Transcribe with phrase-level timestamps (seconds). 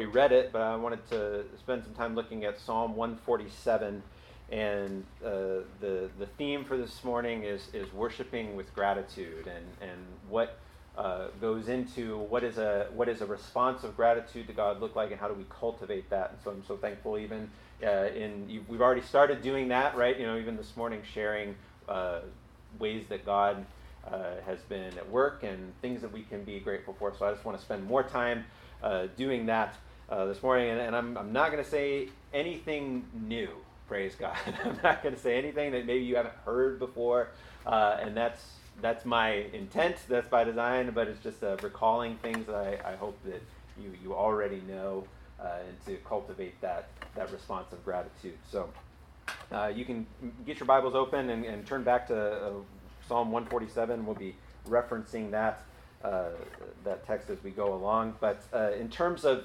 [0.00, 4.02] already read it, but I wanted to spend some time looking at Psalm 147.
[4.50, 5.28] And uh,
[5.80, 10.58] the, the theme for this morning is, is worshiping with gratitude and, and what
[10.96, 14.96] uh, goes into what is, a, what is a response of gratitude to God look
[14.96, 16.30] like and how do we cultivate that.
[16.30, 17.50] And so I'm so thankful even
[17.84, 20.18] uh, in, we've already started doing that, right?
[20.18, 21.54] You know, even this morning sharing
[21.88, 22.20] uh,
[22.78, 23.64] ways that God
[24.10, 27.14] uh, has been at work and things that we can be grateful for.
[27.18, 28.46] So I just want to spend more time
[28.82, 29.76] uh, doing that
[30.10, 30.70] uh, this morning.
[30.70, 33.50] And, and I'm, I'm not going to say anything new,
[33.88, 34.36] praise God.
[34.64, 37.28] I'm not going to say anything that maybe you haven't heard before.
[37.66, 38.44] Uh, and that's,
[38.80, 42.96] that's my intent, that's by design, but it's just uh, recalling things that I, I
[42.96, 43.42] hope that
[43.80, 45.04] you, you already know
[45.40, 48.38] uh, and to cultivate that, that response of gratitude.
[48.50, 48.68] So
[49.74, 50.06] you can
[50.46, 52.52] get your Bibles open and, and turn back to
[53.06, 54.06] Psalm 147.
[54.06, 54.34] We'll be
[54.68, 55.62] referencing that
[56.02, 56.30] uh,
[56.84, 58.14] that text as we go along.
[58.20, 59.42] But uh, in terms of uh,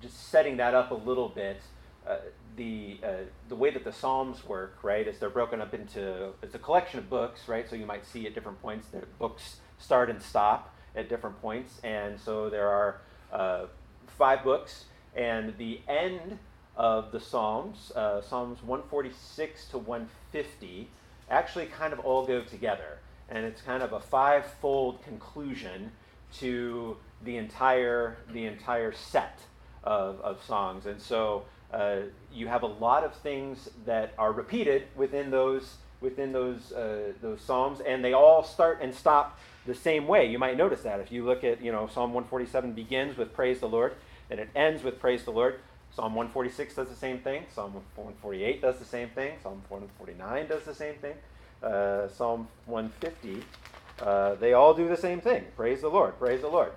[0.00, 1.60] just setting that up a little bit,
[2.06, 2.16] uh,
[2.56, 3.08] the uh,
[3.48, 6.98] the way that the Psalms work, right, is they're broken up into it's a collection
[6.98, 7.68] of books, right.
[7.68, 11.80] So you might see at different points that books start and stop at different points,
[11.84, 13.00] and so there are
[13.32, 13.66] uh,
[14.06, 16.38] five books, and the end
[16.76, 20.88] of the Psalms, Psalms 146 to 150
[21.30, 22.98] actually kind of all go together.
[23.28, 25.92] And it's kind of a five-fold conclusion
[26.38, 29.40] to the entire the entire set
[29.84, 30.86] of, of songs.
[30.86, 31.96] And so uh,
[32.32, 37.40] you have a lot of things that are repeated within those within those uh, those
[37.40, 40.26] psalms, and they all start and stop the same way.
[40.26, 43.60] You might notice that if you look at you know Psalm 147 begins with praise
[43.60, 43.94] the Lord,
[44.30, 45.60] and it ends with praise the Lord.
[45.92, 47.44] Psalm 146 does the same thing.
[47.52, 49.32] Psalm 148 does the same thing.
[49.42, 51.14] Psalm 149 does the same thing
[51.62, 53.42] uh, Psalm 150,
[54.00, 55.44] uh, they all do the same thing.
[55.56, 56.72] Praise the Lord, praise the Lord.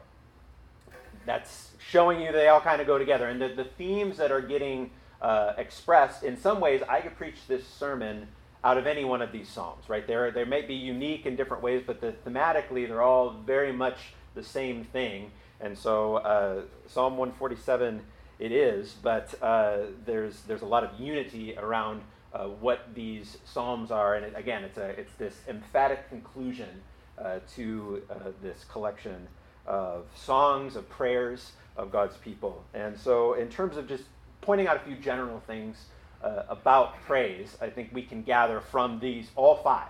[1.25, 3.27] That's showing you they all kind of go together.
[3.27, 7.47] And the, the themes that are getting uh, expressed, in some ways, I could preach
[7.47, 8.27] this sermon
[8.63, 10.05] out of any one of these Psalms, right?
[10.07, 14.13] They're, they may be unique in different ways, but the, thematically, they're all very much
[14.35, 15.31] the same thing.
[15.59, 18.01] And so, uh, Psalm 147
[18.39, 22.01] it is, but uh, there's, there's a lot of unity around
[22.33, 26.81] uh, what these psalms are, and it, again, it's a it's this emphatic conclusion
[27.17, 29.27] uh, to uh, this collection
[29.65, 32.63] of songs of prayers of God's people.
[32.73, 34.03] And so, in terms of just
[34.41, 35.85] pointing out a few general things
[36.23, 39.89] uh, about praise, I think we can gather from these all five.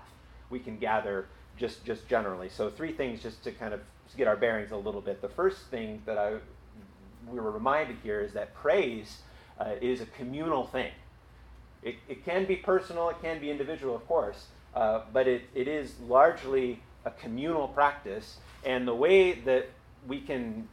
[0.50, 2.50] We can gather just just generally.
[2.50, 3.82] So, three things just to kind of
[4.18, 5.22] get our bearings a little bit.
[5.22, 6.38] The first thing that I
[7.28, 9.20] we were reminded here is that praise
[9.60, 10.92] uh, is a communal thing.
[11.82, 15.68] It, it can be personal, it can be individual, of course, uh, but it, it
[15.68, 18.38] is largely a communal practice.
[18.66, 19.70] And the way that
[20.08, 20.68] we can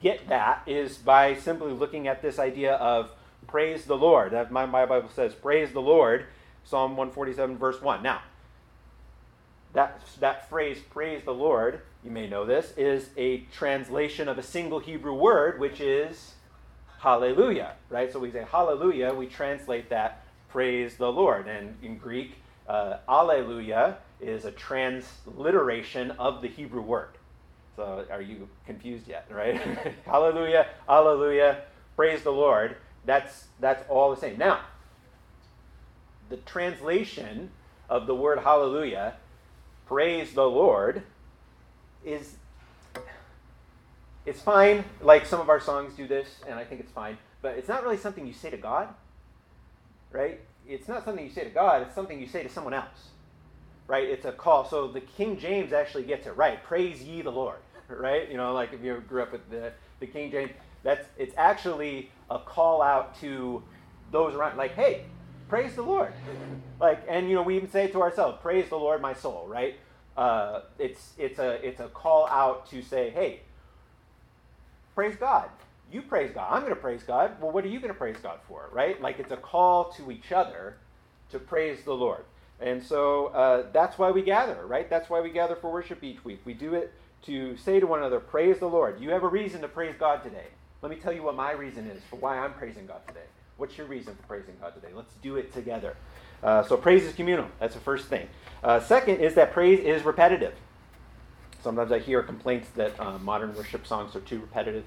[0.00, 3.10] get that is by simply looking at this idea of
[3.46, 4.32] praise the Lord.
[4.32, 6.26] That my, my Bible says, praise the Lord,
[6.64, 8.02] Psalm 147, verse 1.
[8.02, 8.22] Now,
[9.72, 14.42] that, that phrase, praise the Lord, you may know this, is a translation of a
[14.42, 16.34] single Hebrew word, which is
[17.00, 18.12] hallelujah, right?
[18.12, 21.46] So we say hallelujah, we translate that praise the Lord.
[21.46, 22.36] And in Greek,
[22.68, 27.10] uh, alleluia is a transliteration of the Hebrew word.
[27.76, 29.60] So are you confused yet, right?
[30.04, 31.62] hallelujah, hallelujah,
[31.96, 32.76] praise the Lord.
[33.04, 34.38] That's, that's all the same.
[34.38, 34.60] Now,
[36.28, 37.50] the translation
[37.88, 39.14] of the word hallelujah,
[39.86, 41.02] praise the Lord,
[42.04, 42.34] is
[44.26, 44.84] it's fine.
[45.00, 47.16] Like some of our songs do this, and I think it's fine.
[47.40, 48.88] But it's not really something you say to God
[50.10, 50.40] right?
[50.66, 53.08] It's not something you say to God, it's something you say to someone else,
[53.88, 54.08] right?
[54.08, 54.64] It's a call.
[54.68, 56.62] So the King James actually gets it right.
[56.62, 58.30] Praise ye the Lord, right?
[58.30, 60.52] You know, like if you grew up with the, the King James,
[60.84, 63.62] that's it's actually a call out to
[64.12, 65.04] those around, like, hey,
[65.48, 66.12] praise the Lord.
[66.80, 69.74] like, and you know, we even say to ourselves, praise the Lord, my soul, right?
[70.16, 73.40] Uh, it's it's a it's a call out to say, hey,
[74.94, 75.48] praise God
[75.90, 76.48] you praise God.
[76.50, 77.40] I'm going to praise God.
[77.40, 79.00] Well, what are you going to praise God for, right?
[79.00, 80.76] Like it's a call to each other
[81.30, 82.24] to praise the Lord.
[82.60, 84.88] And so uh, that's why we gather, right?
[84.90, 86.40] That's why we gather for worship each week.
[86.44, 89.00] We do it to say to one another, Praise the Lord.
[89.00, 90.46] You have a reason to praise God today.
[90.82, 93.26] Let me tell you what my reason is for why I'm praising God today.
[93.56, 94.88] What's your reason for praising God today?
[94.94, 95.96] Let's do it together.
[96.42, 97.48] Uh, so praise is communal.
[97.58, 98.28] That's the first thing.
[98.62, 100.54] Uh, second is that praise is repetitive.
[101.62, 104.84] Sometimes I hear complaints that uh, modern worship songs are too repetitive.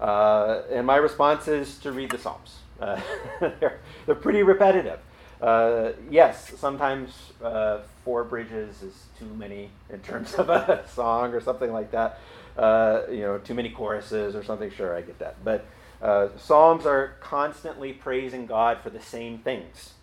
[0.00, 2.58] Uh, and my response is to read the Psalms.
[2.80, 3.00] Uh,
[3.40, 5.00] they're, they're pretty repetitive.
[5.40, 11.40] Uh, yes, sometimes uh, four bridges is too many in terms of a song or
[11.40, 12.18] something like that.
[12.56, 14.70] uh, you know, too many choruses or something.
[14.70, 15.36] Sure, I get that.
[15.44, 15.66] But
[16.02, 19.94] uh, Psalms are constantly praising God for the same things.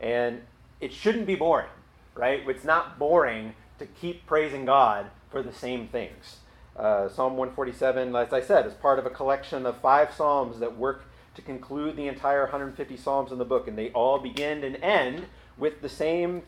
[0.00, 0.42] And
[0.80, 1.68] it shouldn't be boring,
[2.14, 2.42] right?
[2.48, 6.38] It's not boring to keep praising God for the same things.
[6.76, 10.76] Uh, Psalm 147, as I said, is part of a collection of five Psalms that
[10.76, 11.04] work
[11.34, 13.68] to conclude the entire 150 Psalms in the book.
[13.68, 15.26] And they all begin and end
[15.56, 16.42] with the same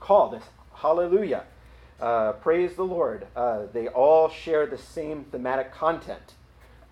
[0.00, 0.44] call, this
[0.74, 1.44] hallelujah.
[2.00, 3.26] Uh, praise the Lord.
[3.34, 6.34] Uh, they all share the same thematic content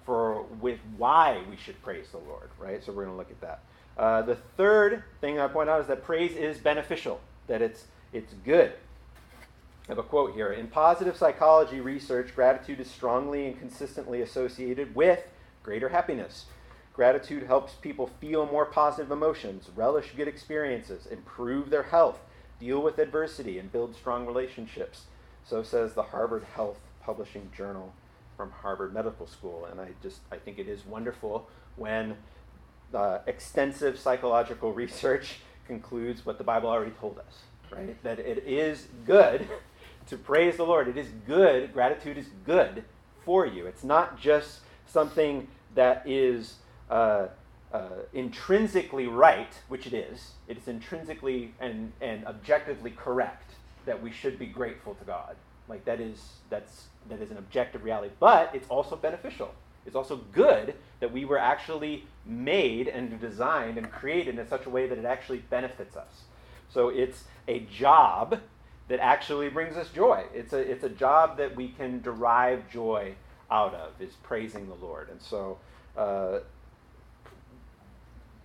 [0.05, 2.83] for with why we should praise the Lord, right?
[2.83, 3.61] So we're going to look at that.
[3.99, 8.33] Uh, the third thing I point out is that praise is beneficial, that it's it's
[8.45, 8.73] good.
[9.89, 10.53] I have a quote here.
[10.53, 15.23] In positive psychology research, gratitude is strongly and consistently associated with
[15.63, 16.47] greater happiness.
[16.97, 22.19] Gratitude helps people feel more positive emotions, relish good experiences, improve their health,
[22.59, 25.03] deal with adversity, and build strong relationships.
[25.45, 27.93] So says the Harvard Health Publishing Journal
[28.35, 29.67] from Harvard Medical School.
[29.71, 32.17] And I just I think it is wonderful when
[32.95, 38.03] uh, extensive psychological research concludes what the Bible already told us, right?
[38.05, 39.47] That it is good
[40.07, 40.89] to praise the Lord.
[40.89, 41.75] It is good.
[41.75, 42.85] Gratitude is good
[43.23, 43.67] for you.
[43.67, 46.55] It's not just something that is
[46.91, 47.27] uh,
[47.73, 50.33] uh, intrinsically right, which it is.
[50.49, 53.55] It is intrinsically and, and objectively correct
[53.87, 55.37] that we should be grateful to God.
[55.69, 58.15] Like that is that's that is an objective reality.
[58.21, 59.53] But it's also beneficial.
[59.85, 64.71] It's also good that we were actually made and designed and created in such a
[64.71, 66.25] way that it actually benefits us.
[66.69, 68.41] So it's a job
[68.89, 70.25] that actually brings us joy.
[70.35, 73.15] It's a, it's a job that we can derive joy
[73.51, 75.09] out of, is praising the Lord.
[75.09, 75.59] And so
[75.97, 76.41] uh,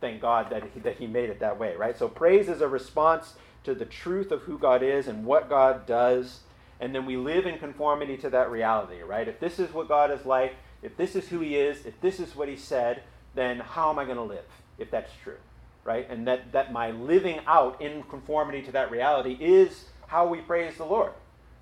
[0.02, 1.98] thank God that he, that he made it that way, right?
[1.98, 5.86] So praise is a response to the truth of who God is and what God
[5.86, 6.42] does,
[6.80, 9.28] and then we live in conformity to that reality, right?
[9.28, 12.20] If this is what God is like, if this is who he is, if this
[12.20, 13.04] is what he said,
[13.36, 14.46] then how am I going to live
[14.80, 15.38] if that's true,
[15.84, 16.10] right?
[16.10, 20.78] And that, that my living out in conformity to that reality is how we praise
[20.78, 21.14] the Lord,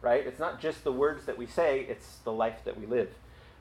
[0.01, 0.25] right?
[0.25, 3.09] It's not just the words that we say, it's the life that we live.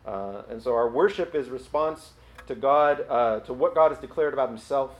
[0.06, 2.12] Uh, and so our worship is response
[2.48, 4.90] to God, uh, to what God has declared about himself.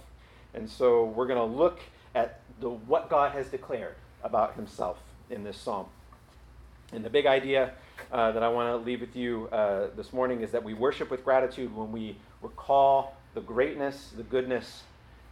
[0.55, 1.81] And so we're going to look
[2.15, 4.99] at the, what God has declared about himself
[5.31, 5.87] in this psalm.
[6.93, 7.73] And the big idea
[8.13, 11.11] uh, that I want to leave with you uh, this morning is that we worship
[11.11, 14.85] with gratitude when we recall the greatness, the goodness,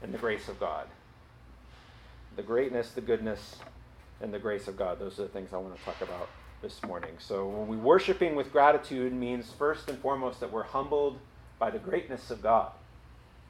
[0.02, 0.86] and the grace of God.
[2.36, 3.56] The greatness, the goodness,
[4.20, 4.98] and the grace of God.
[4.98, 6.28] Those are the things I want to talk about
[6.60, 7.12] this morning.
[7.18, 11.18] So when we worshiping with gratitude means first and foremost that we're humbled
[11.58, 12.72] by the greatness of God.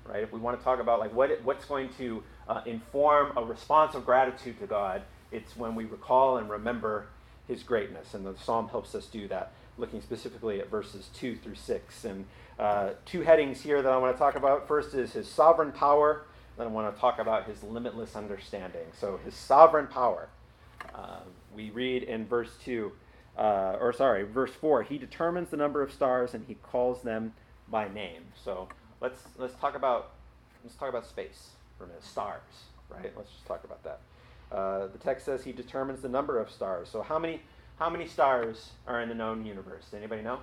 [0.04, 0.22] Right?
[0.22, 3.94] If we want to talk about like what what's going to uh, inform a response
[3.96, 7.08] of gratitude to God, it's when we recall and remember
[7.48, 9.52] His greatness, and the psalm helps us do that.
[9.78, 12.24] Looking specifically at verses two through six, and
[12.58, 14.68] uh, two headings here that I want to talk about.
[14.68, 16.24] First is His sovereign power.
[16.56, 18.86] Then I want to talk about His limitless understanding.
[18.98, 20.28] So His sovereign power.
[20.94, 21.18] Uh,
[21.54, 22.92] we read in verse two,
[23.36, 24.84] uh, or sorry, verse four.
[24.84, 27.34] He determines the number of stars, and He calls them
[27.70, 28.22] by name.
[28.42, 28.68] So
[29.00, 30.10] let's let's talk about
[30.64, 32.04] let's talk about space for a minute.
[32.04, 32.40] Stars,
[32.88, 33.12] right?
[33.16, 34.00] Let's just talk about that.
[34.52, 36.88] Uh, the text says he determines the number of stars.
[36.88, 37.40] So how many
[37.78, 39.86] how many stars are in the known universe?
[39.94, 40.40] Anybody know?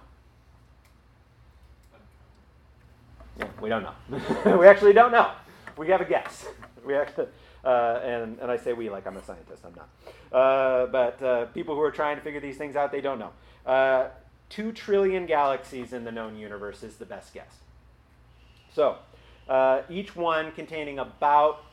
[3.39, 4.57] Yeah, we don't know.
[4.59, 5.31] we actually don't know.
[5.77, 6.45] We have a guess.
[6.85, 7.27] We actually,
[7.63, 9.63] uh, and, and I say we like I'm a scientist.
[9.65, 10.37] I'm not.
[10.37, 13.30] Uh, but uh, people who are trying to figure these things out, they don't know.
[14.54, 17.57] Uh, 2 trillion galaxies in the known universe is the best guess.
[18.74, 18.98] So,
[19.50, 21.64] uh, each one containing about,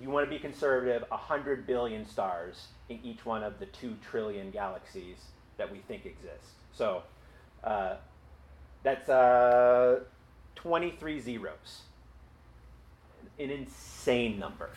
[0.00, 4.50] you want to be conservative, 100 billion stars in each one of the 2 trillion
[4.50, 5.16] galaxies
[5.56, 6.52] that we think exist.
[6.72, 7.02] So,
[7.62, 7.96] uh,
[8.82, 10.00] that's uh,
[10.56, 11.82] 23 zeros.
[13.38, 14.70] An insane number.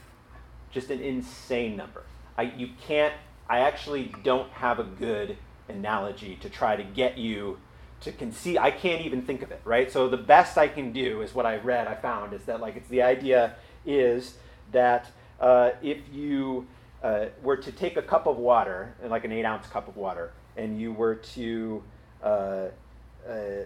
[0.72, 2.04] Just an insane number.
[2.38, 3.14] I, you can't,
[3.50, 5.38] I actually don't have a good
[5.70, 7.60] analogy to try to get you
[8.02, 8.58] to conceive.
[8.58, 9.92] I can't even think of it, right?
[9.92, 12.76] So the best I can do is what I read, I found, is that like
[12.76, 13.56] it's the idea
[13.86, 14.36] is
[14.72, 16.68] that uh, if you
[17.04, 20.32] uh, were to take a cup of water, like an eight ounce cup of water,
[20.56, 21.84] and you were to,
[22.24, 22.70] uh, uh,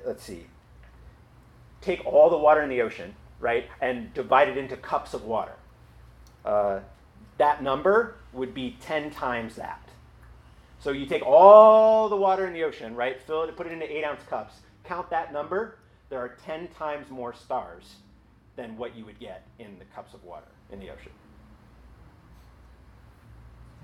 [0.06, 0.46] let's see,
[1.82, 5.54] take all the water in the ocean, right, and divide it into cups of water,
[6.46, 6.80] uh,
[7.38, 9.81] that number would be 10 times that.
[10.82, 13.22] So you take all the water in the ocean, right?
[13.22, 14.56] Fill it, put it into eight ounce cups.
[14.84, 15.78] Count that number.
[16.10, 17.96] There are 10 times more stars
[18.56, 21.12] than what you would get in the cups of water in the ocean.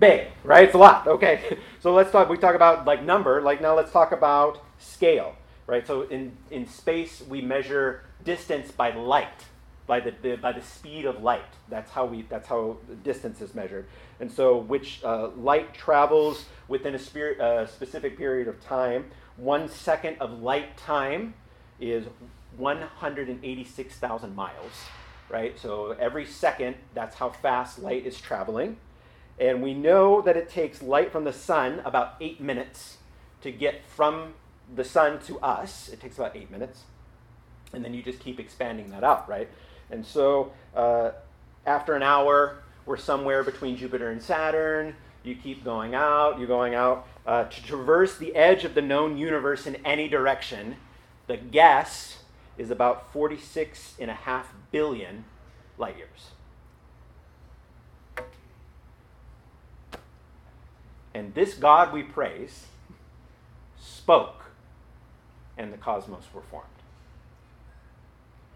[0.00, 0.64] Big, right?
[0.64, 1.06] It's a lot.
[1.06, 1.58] Okay.
[1.80, 2.28] So let's talk.
[2.28, 3.40] We talk about like number.
[3.40, 5.36] Like now, let's talk about scale.
[5.68, 5.86] right?
[5.86, 9.44] So in, in space, we measure distance by light,
[9.88, 11.42] by the, the by the speed of light.
[11.68, 13.86] That's how we that's how distance is measured.
[14.20, 19.06] And so, which uh, light travels within a spirit, uh, specific period of time.
[19.36, 21.34] One second of light time
[21.80, 22.06] is
[22.56, 24.72] 186,000 miles,
[25.28, 25.58] right?
[25.58, 28.76] So every second, that's how fast light is traveling.
[29.38, 32.98] And we know that it takes light from the sun about eight minutes
[33.42, 34.34] to get from
[34.74, 35.88] the sun to us.
[35.88, 36.82] It takes about eight minutes.
[37.72, 39.48] And then you just keep expanding that out, right?
[39.90, 41.10] And so uh,
[41.66, 44.94] after an hour, we're somewhere between Jupiter and Saturn.
[45.22, 47.06] You keep going out, you're going out.
[47.26, 50.76] Uh, to traverse the edge of the known universe in any direction,
[51.26, 52.22] the guess
[52.56, 55.24] is about 46 and a half billion
[55.76, 56.30] light years.
[61.14, 62.66] And this God we praise
[63.78, 64.44] spoke,
[65.56, 66.77] and the cosmos were formed.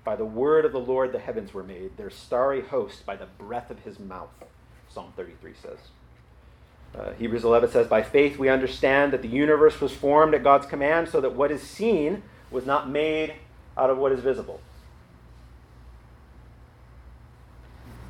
[0.05, 3.27] By the word of the Lord the heavens were made, their starry host by the
[3.39, 4.31] breath of his mouth,
[4.89, 5.79] Psalm 33 says.
[6.95, 10.67] Uh, Hebrews 11 says, By faith we understand that the universe was formed at God's
[10.67, 13.35] command, so that what is seen was not made
[13.77, 14.61] out of what is visible.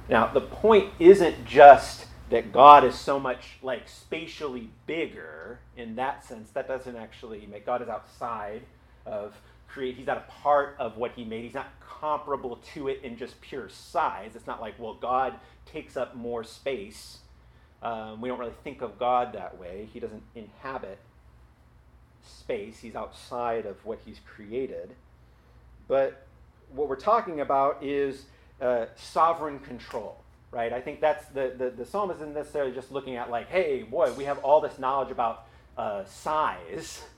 [0.09, 6.25] Now, the point isn't just that God is so much like spatially bigger in that
[6.25, 6.51] sense.
[6.51, 8.63] That doesn't actually make God is outside
[9.07, 9.35] of
[9.73, 9.97] create.
[9.97, 11.45] He's not a part of what he made.
[11.45, 14.33] He's not comparable to it in just pure size.
[14.35, 15.35] It's not like, well, God
[15.67, 17.19] takes up more space.
[17.83, 19.89] Um, we don't really think of God that way.
[19.93, 20.99] He doesn't inhabit
[22.25, 24.95] space, He's outside of what He's created.
[25.89, 26.27] But
[26.73, 28.25] what we're talking about is
[28.61, 30.19] uh, sovereign control,
[30.51, 30.73] right?
[30.73, 34.13] I think that's the, the, the psalmist isn't necessarily just looking at, like, hey, boy,
[34.13, 37.03] we have all this knowledge about uh, size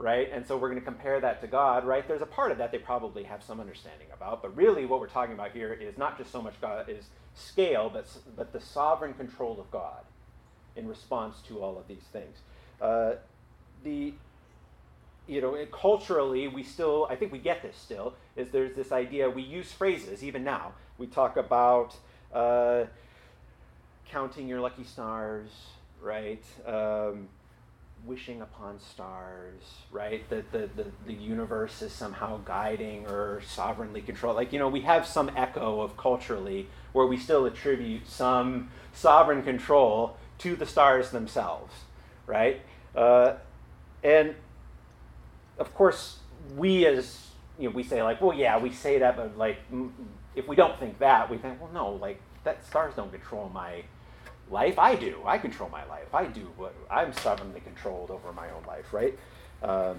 [0.00, 0.30] right?
[0.32, 2.06] And so we're going to compare that to God, right?
[2.08, 5.08] There's a part of that they probably have some understanding about, but really what we're
[5.08, 7.04] talking about here is not just so much God is
[7.34, 10.02] scale, but but the sovereign control of God
[10.74, 12.38] in response to all of these things.
[12.80, 13.12] Uh,
[13.84, 14.14] the
[15.28, 19.30] you know, culturally, we still, I think we get this still, is there's this idea,
[19.30, 20.72] we use phrases even now.
[20.98, 21.94] We talk about
[22.34, 22.86] uh,
[24.08, 25.50] counting your lucky stars,
[26.02, 26.42] right?
[26.66, 27.28] Um,
[28.04, 30.28] wishing upon stars, right?
[30.30, 34.36] That the, the, the universe is somehow guiding or sovereignly controlled.
[34.36, 39.42] Like, you know, we have some echo of culturally where we still attribute some sovereign
[39.42, 41.72] control to the stars themselves,
[42.26, 42.60] right?
[42.94, 43.34] Uh,
[44.02, 44.34] and
[45.58, 46.18] of course,
[46.56, 47.26] we as,
[47.58, 49.58] you know, we say, like, well, yeah, we say that, but like,
[50.34, 53.82] if we don't think that, we think, well, no, like, that stars don't control my
[54.50, 54.78] life.
[54.78, 55.20] I do.
[55.24, 56.14] I control my life.
[56.14, 59.18] I do what I'm sovereignly controlled over my own life, right?
[59.62, 59.98] Um,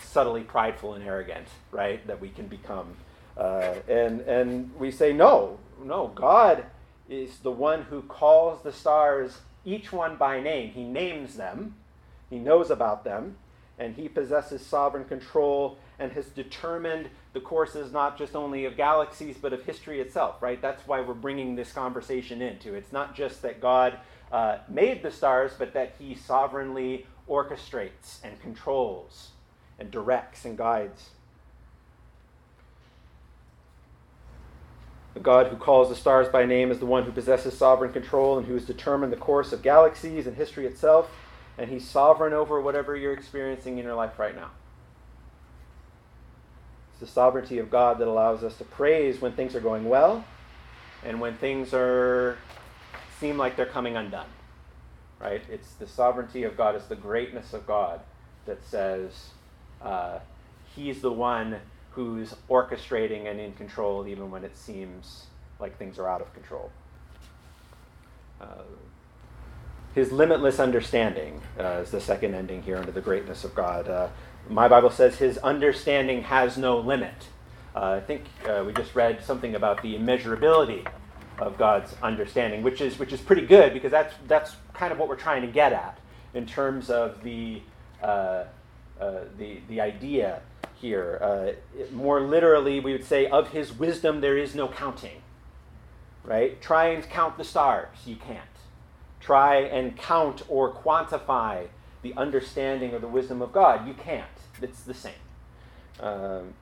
[0.00, 2.06] subtly prideful and arrogant, right?
[2.06, 2.96] That we can become.
[3.36, 6.64] Uh, and, and we say, no, no, God
[7.08, 10.70] is the one who calls the stars, each one by name.
[10.70, 11.74] He names them,
[12.30, 13.36] He knows about them,
[13.78, 19.36] and He possesses sovereign control and has determined the courses not just only of galaxies
[19.40, 20.60] but of history itself right?
[20.60, 22.74] That's why we're bringing this conversation into.
[22.74, 23.98] It's not just that god
[24.32, 29.30] uh, made the stars but that he sovereignly orchestrates and controls
[29.78, 31.10] and directs and guides.
[35.14, 38.38] The god who calls the stars by name is the one who possesses sovereign control
[38.38, 41.10] and who has determined the course of galaxies and history itself
[41.58, 44.50] and he's sovereign over whatever you're experiencing in your life right now
[47.00, 50.24] it's the sovereignty of God that allows us to praise when things are going well
[51.04, 52.36] and when things are
[53.20, 54.26] seem like they're coming undone.
[55.20, 55.42] Right?
[55.48, 58.00] It's the sovereignty of God, it's the greatness of God
[58.46, 59.30] that says
[59.80, 60.18] uh,
[60.74, 61.60] He's the one
[61.92, 65.26] who's orchestrating and in control even when it seems
[65.60, 66.70] like things are out of control.
[68.40, 68.62] Uh,
[69.94, 73.88] his limitless understanding uh, is the second ending here under the greatness of God.
[73.88, 74.08] Uh,
[74.48, 77.28] my Bible says his understanding has no limit.
[77.74, 80.86] Uh, I think uh, we just read something about the immeasurability
[81.38, 85.08] of God's understanding, which is which is pretty good because that's that's kind of what
[85.08, 85.98] we're trying to get at
[86.34, 87.62] in terms of the
[88.02, 88.44] uh,
[89.00, 90.40] uh the the idea
[90.80, 91.18] here.
[91.20, 95.22] Uh, it, more literally, we would say, of His wisdom there is no counting.
[96.24, 96.60] Right?
[96.60, 97.88] Try and count the stars.
[98.04, 98.44] You can't.
[99.20, 101.68] Try and count or quantify
[102.02, 103.86] the understanding or the wisdom of God.
[103.86, 104.26] You can't.
[104.62, 105.12] It's the same.
[106.00, 106.54] Um,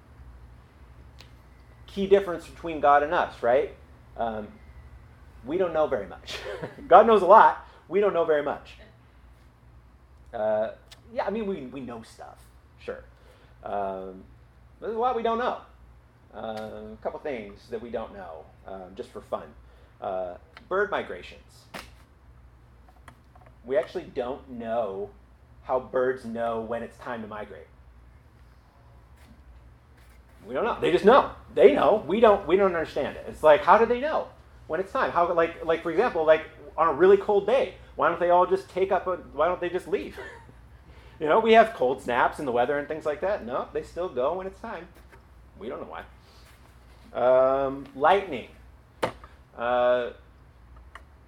[1.87, 3.75] key difference between God and us, right?
[4.17, 4.49] Um,
[5.45, 6.39] we don't know very much.
[6.89, 7.67] God knows a lot.
[7.89, 8.75] We don't know very much.
[10.35, 10.71] Uh,
[11.13, 12.39] yeah, I mean, we, we know stuff,
[12.79, 13.05] sure.
[13.63, 14.25] Um,
[14.81, 15.59] there's a lot we don't know.
[16.35, 19.45] Uh, a couple things that we don't know, um, just for fun.
[20.01, 20.35] Uh,
[20.69, 21.65] bird migrations.
[23.65, 25.11] We actually don't know
[25.63, 27.67] how birds know when it's time to migrate.
[30.47, 30.79] We don't know.
[30.81, 31.31] They just know.
[31.55, 32.05] They know.
[32.07, 32.47] We don't.
[32.47, 33.27] We don't understand it.
[33.29, 34.29] It's like, how do they know
[34.67, 35.11] when it's time?
[35.11, 36.43] How, like, like for example, like
[36.77, 39.07] on a really cold day, why don't they all just take up?
[39.07, 40.19] A, why don't they just leave?
[41.21, 43.45] you know, we have cold snaps in the weather and things like that.
[43.45, 44.87] No, they still go when it's time.
[45.59, 46.05] We don't know why.
[47.13, 48.49] Um, lightning.
[49.57, 50.11] Uh,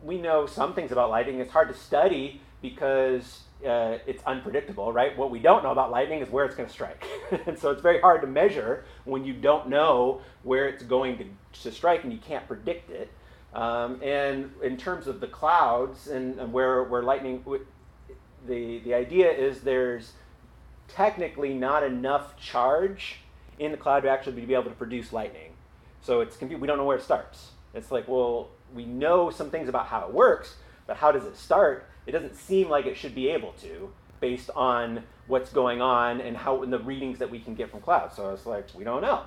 [0.02, 1.40] we know some things about lightning.
[1.40, 5.16] It's hard to study because uh, it's unpredictable, right?
[5.16, 7.04] What we don't know about lightning is where it's going to strike.
[7.46, 11.24] and so it's very hard to measure when you don't know where it's going to,
[11.62, 13.10] to strike and you can't predict it.
[13.54, 17.44] Um, and in terms of the clouds and, and where, where lightning,
[18.46, 20.12] the, the idea is there's
[20.88, 23.20] technically not enough charge
[23.58, 25.52] in the cloud to actually be able to produce lightning.
[26.00, 27.50] So it's we don't know where it starts.
[27.74, 30.56] It's like, well, we know some things about how it works,
[30.88, 31.86] but how does it start?
[32.06, 36.36] It doesn't seem like it should be able to, based on what's going on and
[36.36, 38.16] how and the readings that we can get from clouds.
[38.16, 39.22] So it's like we don't know.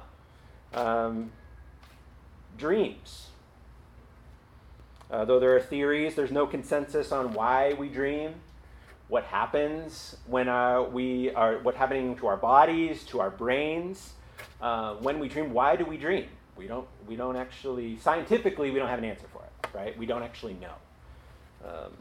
[0.74, 1.32] Um,
[2.58, 3.28] dreams.
[5.10, 8.34] Uh, though there are theories, there's no consensus on why we dream,
[9.10, 14.14] what happens when uh, we are, what's happening to our bodies, to our brains,
[14.62, 15.52] uh, when we dream.
[15.54, 16.28] Why do we dream?
[16.56, 19.98] We don't, we don't actually, scientifically, we don't have an answer for it, right?
[19.98, 20.76] We don't actually know.
[21.66, 21.92] Um,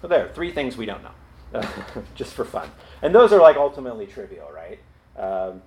[0.00, 1.62] so there, three things we don't know,
[2.14, 2.70] just for fun.
[3.02, 4.78] And those are like ultimately trivial, right?
[5.18, 5.62] Um,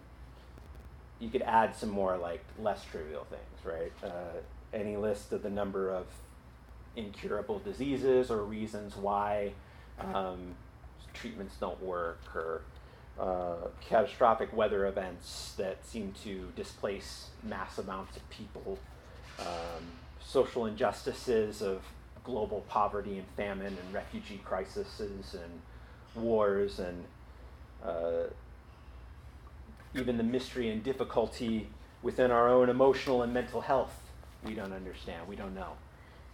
[1.19, 3.91] you could add some more like less trivial things, right?
[4.03, 4.39] Uh,
[4.73, 6.05] any list of the number of
[6.95, 9.51] incurable diseases or reasons why
[10.13, 10.55] um,
[11.13, 12.61] treatments don't work or
[13.19, 18.77] uh, catastrophic weather events that seem to displace mass amounts of people,
[19.39, 19.83] um,
[20.23, 21.81] social injustices of
[22.23, 25.01] global poverty and famine and refugee crises
[25.33, 27.03] and wars and
[27.83, 28.23] uh,
[29.95, 31.67] even the mystery and difficulty
[32.01, 33.95] within our own emotional and mental health
[34.45, 35.73] we don't understand we don't know.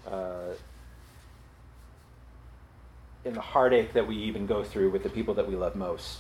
[0.06, 0.54] Uh,
[3.24, 6.19] in the heartache that we even go through with the people that we love most.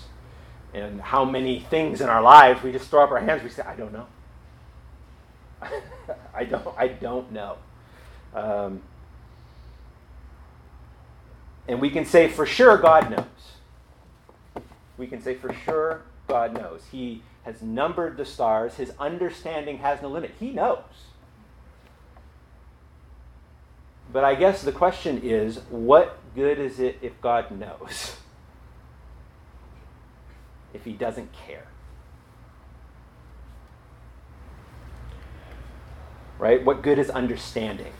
[0.73, 3.63] And how many things in our lives we just throw up our hands we say
[3.63, 4.07] i don't know
[6.33, 7.57] i don't i don't know
[8.33, 8.81] um,
[11.67, 14.63] and we can say for sure God knows.
[14.97, 16.83] We can say for sure God knows.
[16.91, 20.31] He has numbered the stars, his understanding has no limit.
[20.39, 20.83] He knows.
[24.11, 28.17] But I guess the question is what good is it if God knows?
[30.73, 31.67] If he doesn't care?
[36.45, 36.63] Right?
[36.63, 37.91] What good is understanding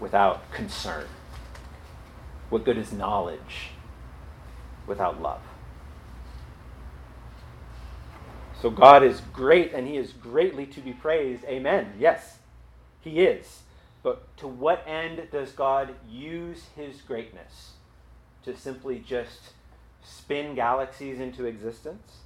[0.00, 1.04] without concern?
[2.48, 3.72] What good is knowledge
[4.86, 5.42] without love?
[8.62, 11.44] So God is great and he is greatly to be praised.
[11.44, 11.92] Amen.
[11.98, 12.38] Yes,
[13.02, 13.64] he is.
[14.02, 17.72] But to what end does God use his greatness?
[18.46, 19.52] To simply just
[20.02, 22.20] spin galaxies into existence?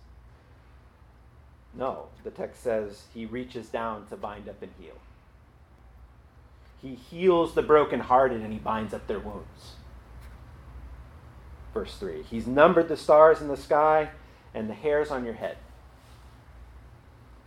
[1.75, 4.99] No, the text says he reaches down to bind up and heal.
[6.83, 9.77] He heals the brokenhearted and he binds up their wounds
[11.73, 12.23] verse 3.
[12.23, 14.11] He's numbered the stars in the sky
[14.55, 15.57] and the hairs on your head.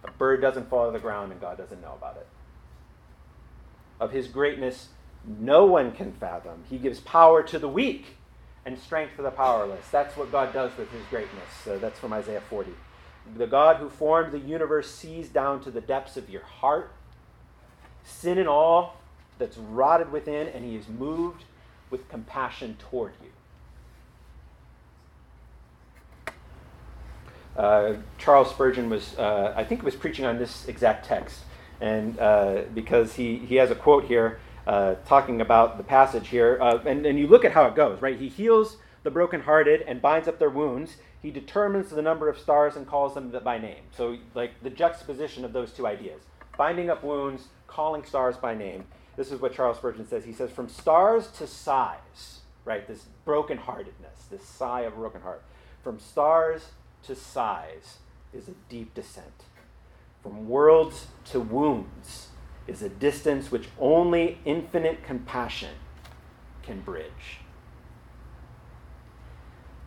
[0.04, 2.28] A bird doesn't fall to the ground and God doesn't know about it.
[4.00, 4.90] Of his greatness,
[5.26, 6.64] no one can fathom.
[6.70, 8.18] He gives power to the weak
[8.66, 9.88] and strength to the powerless.
[9.92, 11.50] That's what God does with his greatness.
[11.64, 12.72] So that's from Isaiah 40.
[13.36, 16.92] The God who formed the universe sees down to the depths of your heart,
[18.04, 18.98] sin and all
[19.38, 21.44] that's rotted within, and he is moved
[21.90, 23.30] with compassion toward you.
[27.58, 31.40] Uh, Charles Spurgeon was, uh, I think, was preaching on this exact text,
[31.80, 36.58] and uh, because he he has a quote here uh, talking about the passage here,
[36.62, 38.20] uh, and and you look at how it goes, right?
[38.20, 40.98] He heals the brokenhearted and binds up their wounds.
[41.22, 43.84] He determines the number of stars and calls them by name.
[43.96, 46.24] So, like the juxtaposition of those two ideas:
[46.58, 48.86] binding up wounds, calling stars by name.
[49.16, 50.26] This is what Charles Spurgeon says.
[50.26, 52.86] He says, "From stars to sighs, right?
[52.88, 55.44] This brokenheartedness, this sigh of a broken heart.
[55.84, 56.72] From stars
[57.04, 58.00] to sighs
[58.34, 59.44] is a deep descent.
[60.24, 62.30] From worlds to wounds
[62.66, 65.76] is a distance which only infinite compassion
[66.64, 67.45] can bridge.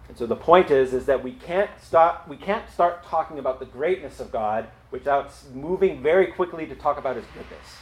[0.09, 3.61] And so the point is, is that we can't stop, we can't start talking about
[3.61, 7.77] the greatness of God without moving very quickly to talk about His goodness.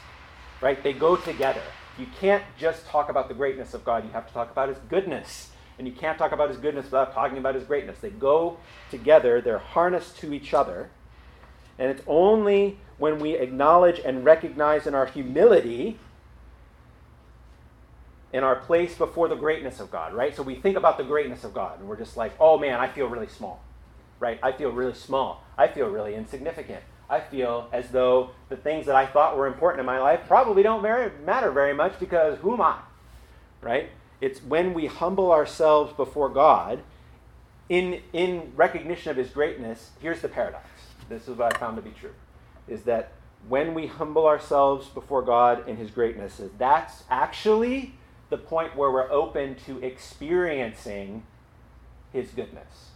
[0.61, 0.83] Right?
[0.83, 1.63] They go together.
[1.99, 4.05] You can't just talk about the greatness of God.
[4.05, 5.51] You have to talk about His goodness.
[5.79, 7.99] And you can't talk about His goodness without talking about His greatness.
[8.01, 8.59] They go
[8.91, 9.41] together.
[9.41, 10.91] They're harnessed to each other.
[11.79, 15.99] And it's only when we acknowledge and recognize in our humility
[18.37, 20.37] in our place before the greatness of God, right?
[20.37, 22.87] So we think about the greatness of God and we're just like, oh man, I
[22.87, 23.63] feel really small,
[24.21, 24.39] right?
[24.43, 25.43] I feel really small.
[25.57, 26.83] I feel really insignificant.
[27.09, 30.63] I feel as though the things that I thought were important in my life probably
[30.63, 32.79] don't very, matter very much because who am I,
[33.63, 33.89] right?
[34.21, 36.83] It's when we humble ourselves before God
[37.71, 39.93] in, in recognition of his greatness.
[40.03, 40.69] Here's the paradox.
[41.09, 42.13] This is what I found to be true
[42.69, 43.13] is that
[43.49, 47.95] when we humble ourselves before God in his greatness, that's actually
[48.31, 51.23] the point where we're open to experiencing
[52.13, 52.91] his goodness.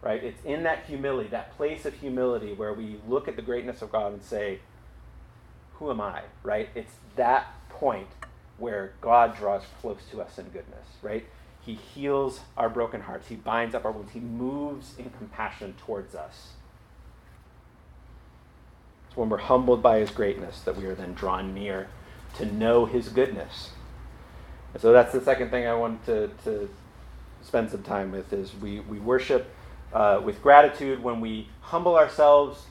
[0.00, 0.22] Right?
[0.22, 3.90] It's in that humility, that place of humility where we look at the greatness of
[3.90, 4.60] God and say,
[5.74, 6.22] Who am I?
[6.42, 6.68] Right?
[6.74, 8.08] It's that point
[8.58, 11.24] where God draws close to us in goodness, right?
[11.60, 13.28] He heals our broken hearts.
[13.28, 14.12] He binds up our wounds.
[14.12, 16.52] He moves in compassion towards us.
[19.08, 21.88] It's when we're humbled by his greatness that we are then drawn near
[22.36, 23.70] to know his goodness.
[24.76, 26.68] So that's the second thing I want to, to
[27.42, 29.50] spend some time with is we, we worship
[29.92, 32.66] uh, with gratitude when we humble ourselves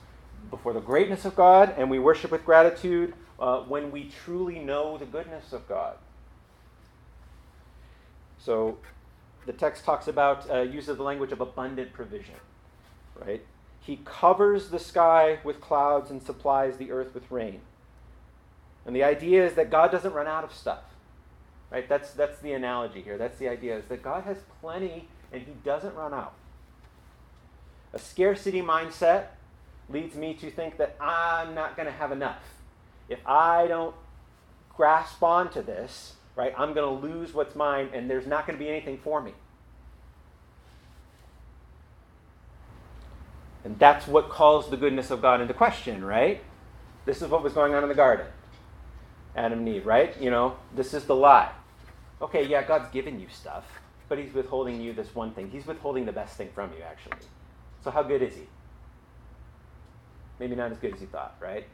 [0.52, 4.98] before the greatness of God, and we worship with gratitude uh, when we truly know
[4.98, 5.98] the goodness of God.
[8.38, 8.78] So
[9.46, 12.36] the text talks about uh, use of the language of abundant provision,
[13.16, 13.44] right?
[13.82, 17.62] He covers the sky with clouds and supplies the earth with rain.
[18.86, 20.84] And the idea is that God doesn't run out of stuff.
[21.72, 21.88] Right?
[21.88, 23.18] That's, that's the analogy here.
[23.18, 26.34] That's the idea is that God has plenty and he doesn't run out.
[27.94, 29.28] A scarcity mindset
[29.90, 32.42] leads me to think that I'm not going to have enough.
[33.10, 33.96] If I don't
[34.76, 38.64] grasp onto this, right, I'm going to lose what's mine and there's not going to
[38.64, 39.34] be anything for me.
[43.64, 46.42] And that's what calls the goodness of God into question, right?
[47.06, 48.26] This is what was going on in the garden.
[49.38, 50.20] Adam and Eve, right?
[50.20, 51.52] You know, this is the lie.
[52.22, 53.66] Okay, yeah, God's given you stuff,
[54.10, 55.50] but He's withholding you this one thing.
[55.52, 57.28] He's withholding the best thing from you, actually.
[57.84, 58.48] So, how good is He?
[60.40, 61.66] Maybe not as good as you thought, right?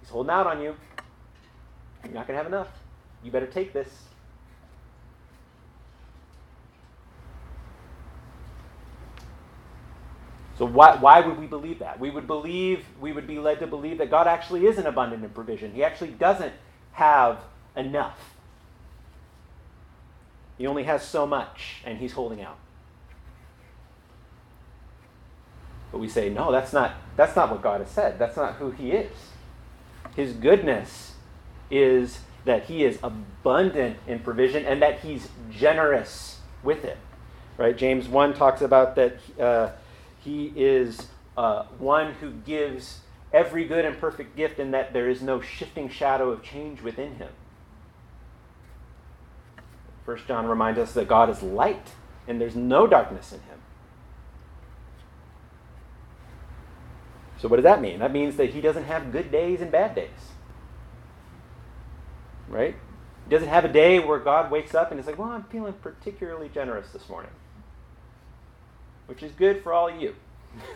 [0.00, 0.74] He's holding out on you.
[2.04, 2.68] You're not going to have enough.
[3.22, 3.88] You better take this.
[10.60, 11.98] So why, why would we believe that?
[11.98, 15.24] We would believe, we would be led to believe that God actually is an abundant
[15.24, 15.72] in provision.
[15.72, 16.52] He actually doesn't
[16.92, 17.38] have
[17.74, 18.34] enough.
[20.58, 22.58] He only has so much, and he's holding out.
[25.92, 28.18] But we say, no, that's not, that's not what God has said.
[28.18, 29.16] That's not who he is.
[30.14, 31.14] His goodness
[31.70, 36.98] is that he is abundant in provision and that he's generous with it.
[37.56, 37.74] Right?
[37.74, 39.70] James 1 talks about that uh,
[40.22, 43.00] he is uh, one who gives
[43.32, 47.16] every good and perfect gift, and that there is no shifting shadow of change within
[47.16, 47.30] him.
[50.04, 51.92] First John reminds us that God is light,
[52.26, 53.58] and there's no darkness in him.
[57.38, 58.00] So, what does that mean?
[58.00, 60.10] That means that he doesn't have good days and bad days.
[62.48, 62.74] Right?
[63.24, 65.72] He doesn't have a day where God wakes up and is like, well, I'm feeling
[65.74, 67.30] particularly generous this morning
[69.10, 70.14] which is good for all of you.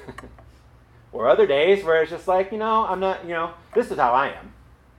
[1.12, 3.96] or other days where it's just like, you know, I'm not, you know, this is
[3.96, 4.52] how I am.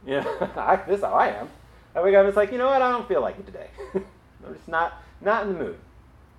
[0.07, 1.49] You know, I, this is how I am.
[1.93, 3.67] I wake up, and it's like, you know what, I don't feel like it today.
[3.93, 5.77] I'm just not, not in the mood.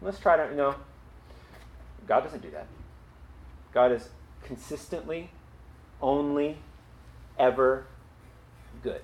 [0.00, 0.74] Let's try to, you know,
[2.06, 2.66] God doesn't do that.
[3.74, 4.08] God is
[4.42, 5.28] consistently,
[6.00, 6.56] only,
[7.38, 7.84] ever
[8.82, 9.02] good.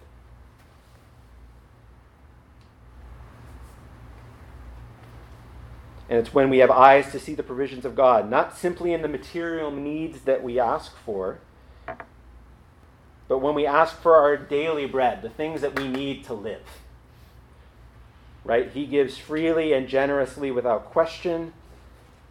[6.12, 9.00] And it's when we have eyes to see the provisions of God, not simply in
[9.00, 11.38] the material needs that we ask for,
[13.28, 16.66] but when we ask for our daily bread, the things that we need to live.
[18.44, 18.70] Right?
[18.70, 21.54] He gives freely and generously without question,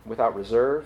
[0.05, 0.85] without reserve.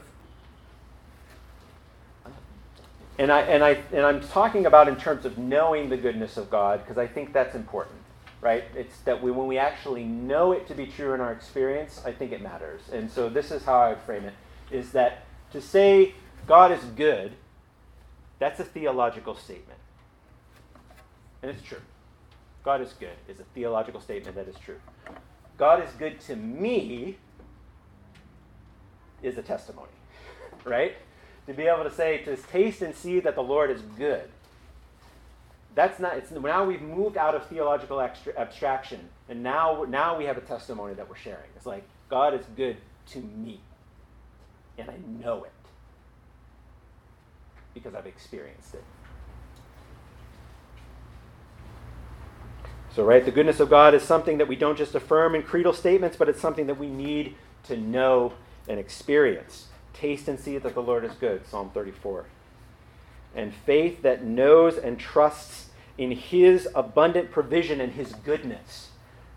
[3.19, 6.49] And, I, and, I, and I'm talking about in terms of knowing the goodness of
[6.49, 8.04] God because I think that's important
[8.45, 8.63] right?
[8.75, 12.12] It's that we, when we actually know it to be true in our experience, I
[12.12, 12.81] think it matters.
[12.93, 14.36] And so this is how I would frame it:
[14.69, 16.13] is that to say
[16.45, 17.31] God is good,
[18.38, 19.79] that's a theological statement,
[21.41, 21.81] and it's true.
[22.63, 24.79] God is good is a theological statement that is true.
[25.58, 27.17] God is good to me
[29.23, 29.97] is a testimony,
[30.63, 30.93] right?
[31.47, 34.29] To be able to say, to taste and see that the Lord is good.
[35.75, 40.23] That's not, it's, now we've moved out of theological extra, abstraction, and now, now we
[40.23, 41.49] have a testimony that we're sharing.
[41.57, 43.59] It's like, God is good to me,
[44.77, 45.51] and I know it
[47.73, 48.83] because I've experienced it.
[52.95, 55.73] So, right, the goodness of God is something that we don't just affirm in creedal
[55.73, 58.31] statements, but it's something that we need to know
[58.69, 59.67] and experience.
[59.93, 62.25] Taste and see that the Lord is good, Psalm 34.
[63.36, 68.89] And faith that knows and trusts in His abundant provision and His goodness,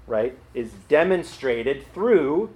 [0.06, 2.50] right, is demonstrated through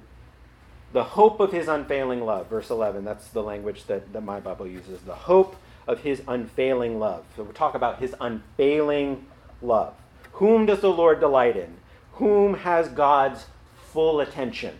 [0.92, 2.48] the hope of His unfailing love.
[2.48, 5.00] Verse 11, that's the language that, that my Bible uses.
[5.02, 7.24] The hope of His unfailing love.
[7.36, 9.26] So we'll talk about His unfailing
[9.60, 9.94] love.
[10.32, 11.76] Whom does the Lord delight in?
[12.14, 13.46] Whom has God's
[13.92, 14.78] full attention?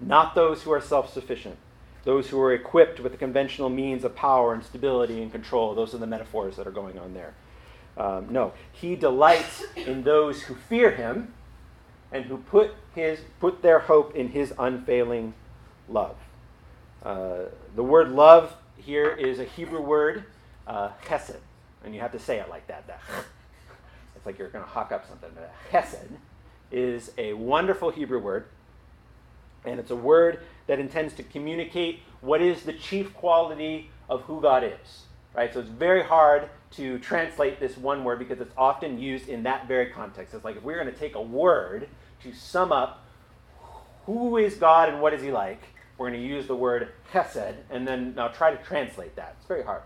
[0.00, 1.56] Not those who are self sufficient,
[2.06, 5.74] those who are equipped with the conventional means of power and stability and control.
[5.74, 7.34] Those are the metaphors that are going on there.
[7.96, 11.34] Um, no, he delights in those who fear him
[12.12, 15.34] and who put, his, put their hope in his unfailing
[15.88, 16.16] love.
[17.02, 20.26] Uh, the word love here is a Hebrew word,
[20.68, 21.38] uh, chesed,
[21.84, 22.86] and you have to say it like that.
[22.86, 23.00] that
[24.14, 25.30] it's like you're going to hawk up something.
[25.34, 26.06] But chesed
[26.70, 28.46] is a wonderful Hebrew word,
[29.66, 34.40] and it's a word that intends to communicate what is the chief quality of who
[34.40, 35.02] God is.
[35.34, 35.52] Right?
[35.52, 39.68] So it's very hard to translate this one word because it's often used in that
[39.68, 40.34] very context.
[40.34, 41.88] It's like if we're going to take a word
[42.22, 43.04] to sum up
[44.06, 45.62] who is God and what is he like,
[45.98, 49.36] we're going to use the word chesed and then now try to translate that.
[49.38, 49.82] It's very hard.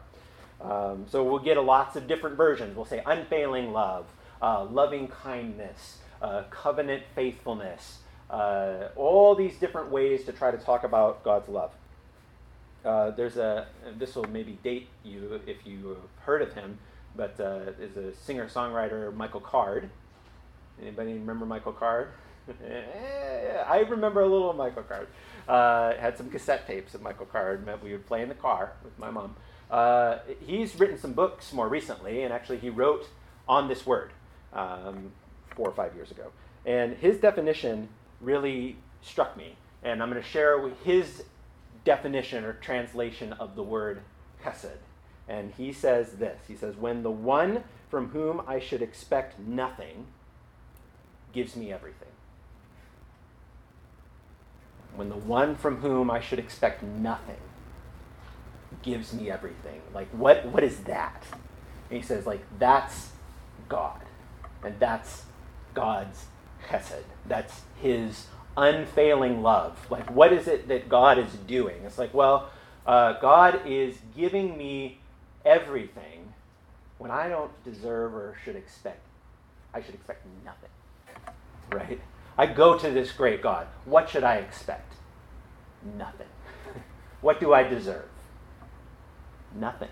[0.61, 2.77] Um, so we'll get a lots of different versions.
[2.77, 4.07] We'll say unfailing love,
[4.43, 7.99] uh, loving kindness, uh, covenant faithfulness,
[8.31, 11.73] uh, all these different ways to try to talk about God's love.
[12.85, 13.67] Uh, there's a,
[13.99, 16.79] this will maybe date you if you have heard of him,
[17.17, 19.91] but uh, is a singer songwriter, Michael Card.
[20.81, 22.09] Anybody remember Michael Card?
[22.49, 25.09] I remember a little Michael Card.
[25.47, 27.67] Uh, had some cassette tapes of Michael Card.
[27.67, 29.37] that We would play in the car with my mom.
[29.71, 33.09] Uh, he's written some books more recently, and actually he wrote
[33.49, 34.13] on this word
[34.53, 35.13] um,
[35.55, 36.31] four or five years ago.
[36.65, 37.89] And his definition
[38.21, 39.57] really struck me.
[39.83, 41.25] And I'm going to share his
[41.85, 44.03] definition or translation of the word
[44.45, 44.79] chesed.
[45.29, 50.07] And he says this He says, When the one from whom I should expect nothing
[51.33, 52.09] gives me everything.
[54.95, 57.37] When the one from whom I should expect nothing
[58.83, 59.81] gives me everything.
[59.95, 61.25] Like, what, what is that?
[61.91, 63.11] And he says, like, that's
[63.69, 64.03] God.
[64.63, 65.25] And that's
[65.75, 66.27] God's
[66.69, 67.05] chesed.
[67.27, 69.87] That's his unfailing love.
[69.91, 71.83] Like, what is it that God is doing?
[71.85, 72.51] It's like, well,
[72.87, 74.99] uh, God is giving me
[75.45, 76.33] everything
[76.99, 79.01] when I don't deserve or should expect.
[79.73, 80.69] I should expect nothing.
[81.73, 82.01] Right?
[82.37, 83.67] I go to this great God.
[83.85, 84.95] What should I expect?
[85.97, 86.27] Nothing.
[87.21, 88.09] what do I deserve?
[89.55, 89.89] Nothing.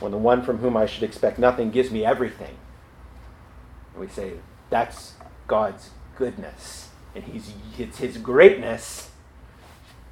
[0.00, 2.56] When the one from whom I should expect nothing gives me everything.
[3.92, 4.34] And we say,
[4.70, 5.14] that's
[5.46, 6.88] God's goodness.
[7.14, 9.10] And he's, it's his greatness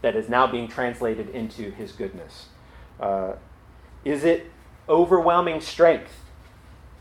[0.02, 2.46] that is now being translated into his goodness.
[2.98, 3.32] Uh,
[4.04, 4.50] is it
[4.88, 6.12] overwhelming strength,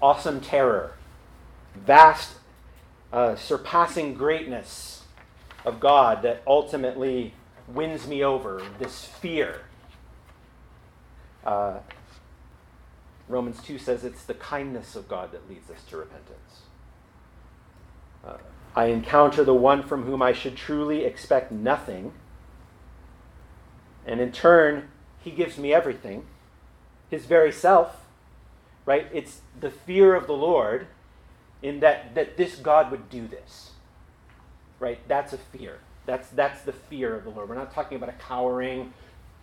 [0.01, 0.93] awesome terror,
[1.75, 2.35] vast,
[3.13, 5.03] uh, surpassing greatness
[5.63, 7.33] of God that ultimately
[7.67, 9.61] wins me over, this fear?
[11.45, 11.77] Uh,
[13.27, 16.61] Romans 2 says it's the kindness of God that leads us to repentance.
[18.25, 18.37] Uh,
[18.75, 22.13] I encounter the one from whom I should truly expect nothing,
[24.05, 24.89] and in turn,
[25.23, 26.25] he gives me everything,
[27.09, 28.05] his very self,
[28.85, 29.07] right?
[29.11, 30.87] It's the fear of the Lord
[31.63, 33.71] in that, that this God would do this,
[34.79, 34.99] right?
[35.07, 35.79] That's a fear.
[36.05, 37.49] That's, that's the fear of the Lord.
[37.49, 38.93] We're not talking about a cowering,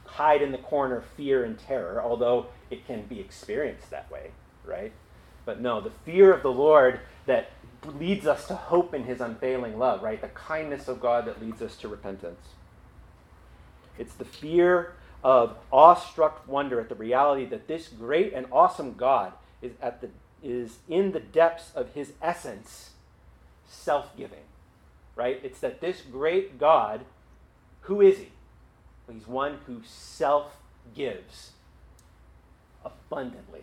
[0.04, 4.30] hide in the corner fear and terror, although it can be experienced that way,
[4.64, 4.92] right?
[5.44, 7.50] But no, the fear of the Lord that
[7.84, 10.20] leads us to hope in his unfailing love, right?
[10.20, 12.40] The kindness of God that leads us to repentance.
[13.98, 19.34] It's the fear of awestruck wonder at the reality that this great and awesome God
[19.60, 20.08] is at the
[20.42, 22.90] is in the depths of his essence
[23.68, 24.44] self-giving.
[25.14, 25.40] Right?
[25.44, 27.02] It's that this great God,
[27.82, 28.28] who is he?
[29.12, 30.56] He's one who self
[30.94, 31.52] gives
[32.84, 33.62] abundantly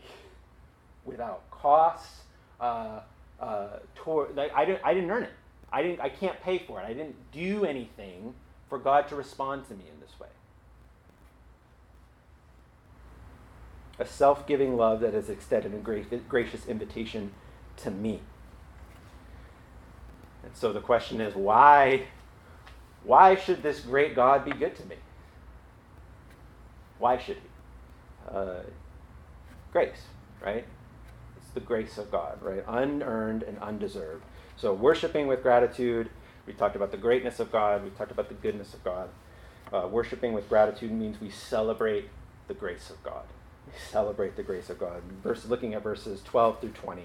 [1.06, 2.22] without costs.
[2.60, 3.02] Uh,
[3.40, 5.34] uh, tor- I, didn't, I didn't earn it.
[5.72, 6.86] I, didn't, I can't pay for it.
[6.86, 8.34] I didn't do anything
[8.70, 10.28] for God to respond to me in this way.
[13.98, 17.34] A self giving love that has extended a gracious invitation
[17.78, 18.22] to me.
[20.44, 22.04] And so the question is why,
[23.04, 24.96] why should this great God be good to me?
[26.98, 27.42] Why should he?
[28.30, 28.62] Uh,
[29.72, 30.04] grace,
[30.44, 30.66] right?
[31.38, 32.64] It's the grace of God, right?
[32.68, 34.24] Unearned and undeserved.
[34.58, 36.10] So, worshiping with gratitude,
[36.46, 39.10] we talked about the greatness of God, we talked about the goodness of God.
[39.72, 42.10] Uh, worshiping with gratitude means we celebrate
[42.48, 43.24] the grace of God.
[43.68, 45.02] We celebrate the grace of God.
[45.24, 47.04] Verse, looking at verses 12 through 20.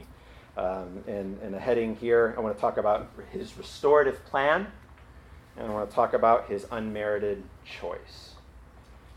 [0.57, 4.69] Um, and, and a heading here, I want to talk about his restorative plan,
[5.57, 8.34] and I want to talk about his unmerited choice.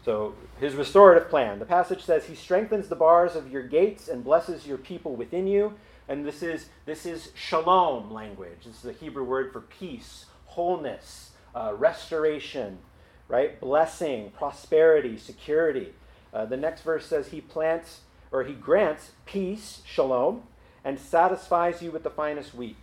[0.04, 1.60] So, his restorative plan.
[1.60, 5.48] The passage says, He strengthens the bars of your gates and blesses your people within
[5.48, 5.74] you.
[6.08, 8.60] And this is, this is shalom language.
[8.66, 12.78] This is the Hebrew word for peace, wholeness, uh, restoration,
[13.28, 13.60] right?
[13.60, 15.94] Blessing, prosperity, security.
[16.34, 20.44] Uh, the next verse says, He plants or He grants peace, shalom,
[20.84, 22.78] and satisfies you with the finest wheat.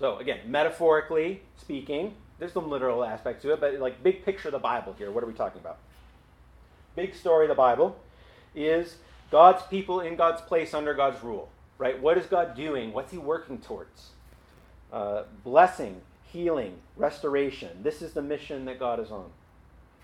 [0.00, 4.52] So, again, metaphorically speaking, there's some literal aspect to it, but like big picture of
[4.52, 5.78] the Bible here, what are we talking about?
[6.98, 7.96] Big story of the Bible
[8.54, 8.96] is
[9.30, 12.00] God's people in God's place under God's rule, right?
[12.00, 12.92] What is God doing?
[12.92, 14.10] What's He working towards?
[14.92, 16.00] Uh, blessing,
[16.32, 17.82] healing, restoration.
[17.82, 19.30] This is the mission that God is on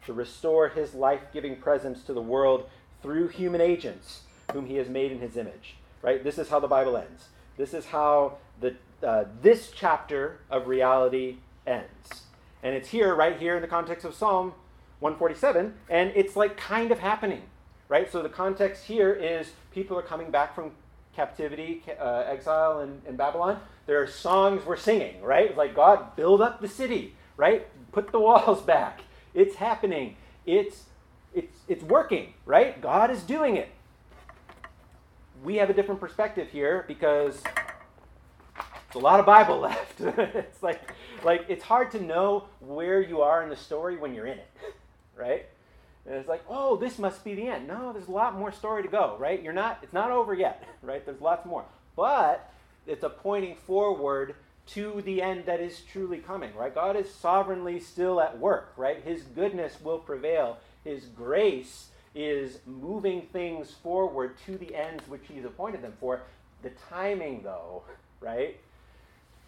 [0.07, 2.69] to restore His life giving presence to the world
[3.03, 6.23] through human agents whom He has made in His image right?
[6.23, 7.29] This is how the Bible ends.
[7.57, 12.25] This is how the, uh, this chapter of reality ends.
[12.63, 14.53] And it's here, right here in the context of Psalm
[15.05, 17.43] 147, and it's like kind of happening,
[17.89, 18.11] right?
[18.11, 20.73] So the context here is people are coming back from
[21.15, 23.61] captivity, uh, exile in, in Babylon.
[23.87, 25.51] There are songs we're singing, right?
[25.51, 27.67] It's like, God, build up the city, right?
[27.93, 29.03] Put the walls back.
[29.35, 30.17] It's happening.
[30.47, 30.85] It's,
[31.35, 32.81] it's, it's working, right?
[32.81, 33.69] God is doing it
[35.45, 37.43] we have a different perspective here because
[38.87, 40.01] it's a lot of Bible left.
[40.01, 40.81] it's like,
[41.23, 44.49] like it's hard to know where you are in the story when you're in it,
[45.17, 45.47] right?
[46.07, 47.67] And it's like, oh, this must be the end.
[47.67, 49.43] No, there's a lot more story to go, right?
[49.43, 51.05] You're not, it's not over yet, right?
[51.05, 51.65] There's lots more.
[51.97, 52.53] But
[52.87, 54.35] it's a pointing forward
[54.67, 56.75] to the end that is truly coming, right?
[56.75, 59.03] God is sovereignly still at work, right?
[59.03, 60.59] His goodness will prevail.
[60.85, 66.23] His grace is moving things forward to the ends which he's appointed them for.
[66.63, 67.83] The timing, though,
[68.21, 68.59] right?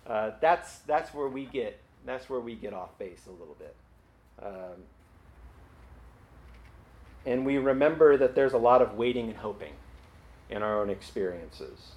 [0.06, 3.74] Uh, that's that's where we get that's where we get off base a little bit.
[4.42, 4.84] Um,
[7.26, 9.72] and we remember that there's a lot of waiting and hoping
[10.48, 11.92] in our own experiences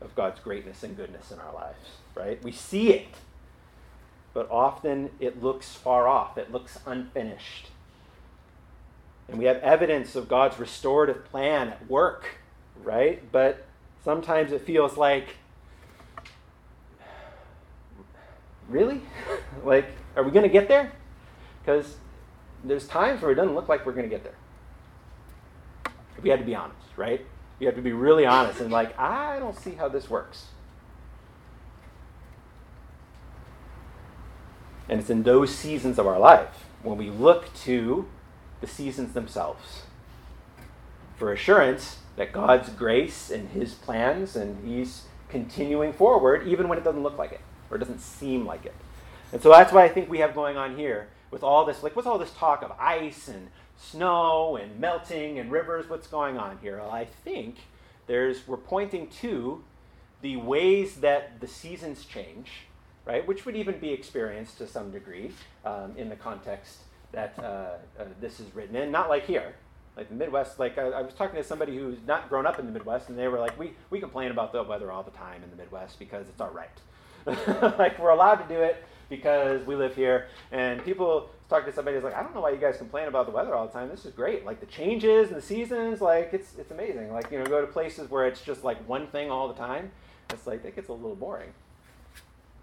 [0.00, 2.42] of God's greatness and goodness in our lives, right?
[2.42, 3.14] We see it,
[4.34, 7.68] but often it looks far off, it looks unfinished.
[9.28, 12.38] And we have evidence of God's restorative plan at work,
[12.82, 13.22] right?
[13.32, 13.64] But
[14.04, 15.36] sometimes it feels like,
[18.68, 19.00] really?
[19.64, 20.92] like, are we going to get there?
[21.64, 21.96] Because
[22.64, 24.34] there's times where it doesn't look like we're going to get there.
[26.22, 27.24] We have to be honest, right?
[27.58, 30.46] We have to be really honest and like, I don't see how this works.
[34.88, 38.06] And it's in those seasons of our life when we look to
[38.60, 39.82] the seasons themselves
[41.16, 46.84] for assurance that God's grace and His plans and He's continuing forward even when it
[46.84, 48.74] doesn't look like it or doesn't seem like it.
[49.32, 51.96] And so that's what I think we have going on here with all this, like,
[51.96, 55.88] what's all this talk of ice and snow and melting and rivers?
[55.88, 56.78] What's going on here?
[56.78, 57.56] Well, I think
[58.06, 59.62] there's, we're pointing to
[60.22, 62.50] the ways that the seasons change,
[63.04, 63.26] right?
[63.26, 65.32] Which would even be experienced to some degree
[65.64, 66.78] um, in the context
[67.12, 67.42] that uh,
[67.98, 68.90] uh, this is written in.
[68.90, 69.54] Not like here,
[69.96, 70.58] like the Midwest.
[70.58, 73.18] Like I, I, was talking to somebody who's not grown up in the Midwest, and
[73.18, 75.98] they were like, "We we complain about the weather all the time in the Midwest
[75.98, 76.80] because it's our right.
[77.78, 81.96] like we're allowed to do it because we live here." And people talk to somebody
[81.96, 83.88] who's like, "I don't know why you guys complain about the weather all the time.
[83.88, 84.44] This is great.
[84.44, 87.12] Like the changes and the seasons, like it's it's amazing.
[87.12, 89.90] Like you know, go to places where it's just like one thing all the time.
[90.30, 91.52] It's like it gets a little boring."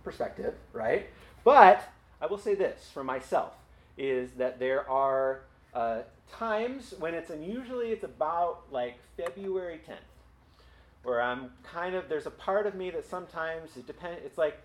[0.04, 1.08] Perspective, right?
[1.44, 1.88] But
[2.22, 3.54] I will say this for myself
[3.98, 5.42] is that there are
[5.74, 6.00] uh,
[6.32, 9.98] times when it's, and usually it's about like February 10th,
[11.04, 14.60] where I'm kind of, there's a part of me that sometimes it depends, it's like,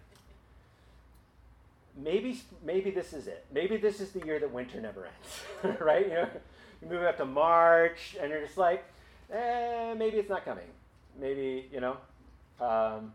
[1.96, 3.44] maybe, maybe this is it.
[3.52, 6.06] Maybe this is the year that winter never ends, right?
[6.06, 6.28] You know,
[6.82, 8.84] you move up to March and you're just like,
[9.32, 10.66] eh, maybe it's not coming.
[11.18, 11.96] Maybe, you know,
[12.60, 13.12] um,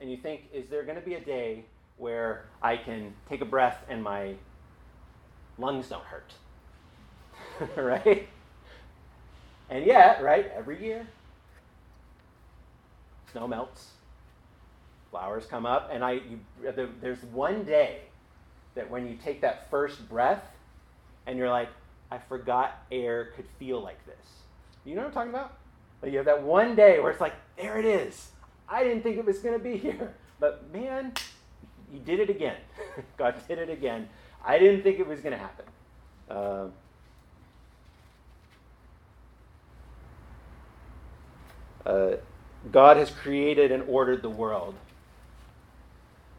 [0.00, 1.64] and you think, is there going to be a day
[1.98, 4.34] where I can take a breath and my
[5.58, 6.32] lungs don't hurt.
[7.76, 8.28] right?
[9.68, 11.06] And yet, right, every year,
[13.32, 13.88] snow melts,
[15.10, 16.40] flowers come up, and I, you,
[17.00, 18.00] there's one day
[18.74, 20.42] that when you take that first breath
[21.26, 21.68] and you're like,
[22.10, 24.14] I forgot air could feel like this.
[24.84, 25.56] You know what I'm talking about?
[26.02, 28.30] Like you have that one day where it's like, there it is.
[28.68, 30.14] I didn't think it was going to be here.
[30.40, 31.12] But man,
[31.92, 32.56] you did it again.
[33.16, 34.08] God did it again.
[34.44, 35.64] I didn't think it was going to happen.
[36.30, 36.66] Uh,
[41.84, 42.16] uh,
[42.70, 44.74] God has created and ordered the world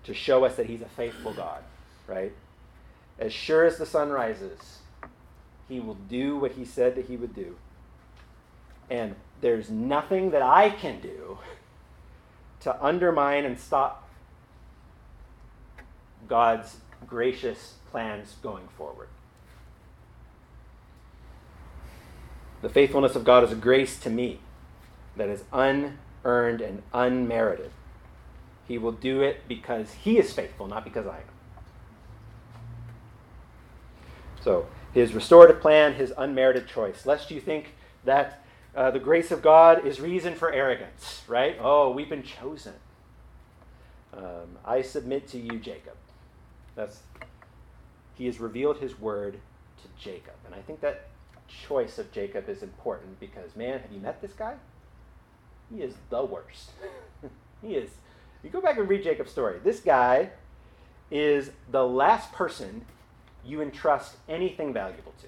[0.10, 1.62] to show us that He's a faithful God,
[2.08, 2.32] right?
[3.20, 4.80] As sure as the sun rises,
[5.68, 7.56] He will do what He said that He would do.
[8.90, 11.38] And there's nothing that I can do
[12.62, 14.10] to undermine and stop
[16.28, 19.10] God's gracious plans going forward.
[22.64, 24.40] The faithfulness of God is a grace to me
[25.16, 27.70] that is unearned and unmerited.
[28.70, 31.24] He will do it because He is faithful, not because I am.
[34.42, 37.06] So, His restorative plan, His unmerited choice.
[37.06, 41.58] Lest you think that uh, the grace of God is reason for arrogance, right?
[41.60, 42.76] Oh, we've been chosen.
[44.16, 45.96] Um, I submit to you, Jacob.
[46.76, 47.02] That's
[48.20, 49.40] he has revealed his word
[49.82, 50.34] to Jacob.
[50.46, 51.08] And I think that
[51.48, 54.56] choice of Jacob is important because, man, have you met this guy?
[55.74, 56.72] He is the worst.
[57.62, 57.92] he is.
[58.44, 59.60] You go back and read Jacob's story.
[59.64, 60.30] This guy
[61.12, 62.86] is the last person
[63.46, 65.28] you entrust anything valuable to.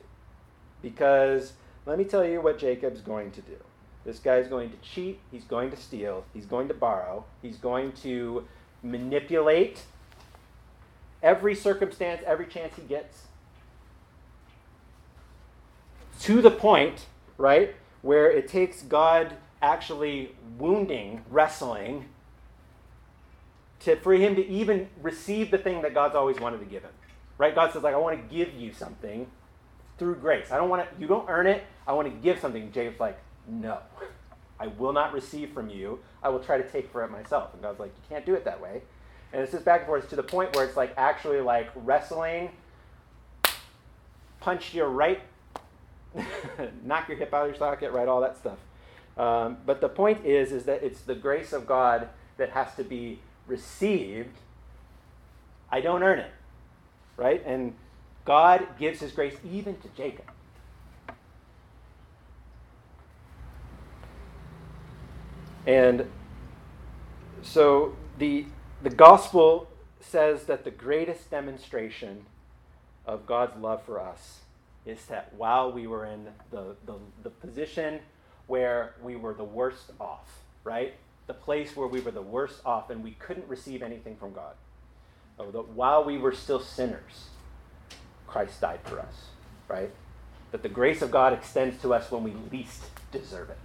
[0.81, 1.53] Because
[1.85, 3.57] let me tell you what Jacob's going to do.
[4.05, 7.57] This guy is going to cheat, he's going to steal, he's going to borrow, he's
[7.57, 8.47] going to
[8.81, 9.83] manipulate
[11.21, 13.27] every circumstance, every chance he gets.
[16.21, 17.05] To the point,
[17.37, 22.05] right, where it takes God actually wounding, wrestling,
[23.81, 26.91] to, for him to even receive the thing that God's always wanted to give him.
[27.37, 27.55] Right?
[27.55, 29.27] God says, like, I want to give you something
[29.97, 30.51] through grace.
[30.51, 31.63] I don't want to, you don't earn it.
[31.87, 32.71] I want to give something.
[32.71, 33.17] Jacob's like,
[33.47, 33.79] no.
[34.59, 35.99] I will not receive from you.
[36.21, 37.53] I will try to take for it myself.
[37.53, 38.83] And God's like, you can't do it that way.
[39.33, 42.51] And it's just back and forth to the point where it's like actually like wrestling,
[44.39, 45.21] punch your right,
[46.83, 48.57] knock your hip out of your socket, right, all that stuff.
[49.17, 52.83] Um, but the point is, is that it's the grace of God that has to
[52.83, 54.37] be received.
[55.71, 56.31] I don't earn it,
[57.17, 57.43] right?
[57.45, 57.73] And
[58.25, 60.25] God gives His grace even to Jacob.
[65.65, 66.05] And
[67.43, 68.45] so the
[68.83, 69.67] the gospel
[69.99, 72.25] says that the greatest demonstration
[73.05, 74.39] of God's love for us
[74.85, 77.99] is that while we were in the, the, the, position
[78.47, 80.95] where we were the worst off, right?
[81.31, 84.53] The place where we were the worst off and we couldn't receive anything from God.
[85.39, 87.29] Oh, that while we were still sinners,
[88.27, 89.27] Christ died for us,
[89.69, 89.91] right?
[90.51, 93.57] That the grace of God extends to us when we least deserve it.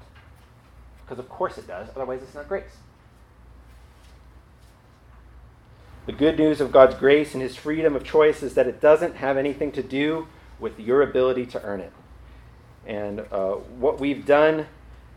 [1.05, 2.77] Because of course it does, otherwise it's not grace.
[6.07, 9.17] The good news of God's grace and his freedom of choice is that it doesn't
[9.17, 10.29] have anything to do
[10.61, 11.93] with your ability to earn it.
[12.87, 14.67] And uh, what we've done